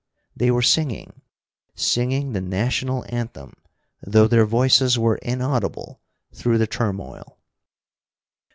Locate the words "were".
0.49-0.63, 4.97-5.17